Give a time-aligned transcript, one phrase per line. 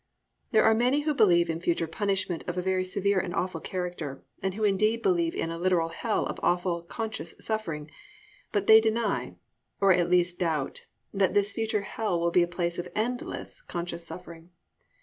[0.49, 4.23] There are many who believe in future punishment of a very severe and awful character,
[4.41, 7.87] and who indeed believe in a literal hell of awful, conscious suffering,
[8.51, 9.35] but they deny,
[9.79, 14.03] or at least doubt, that this future hell will be a place of endless, conscious
[14.03, 14.49] suffering.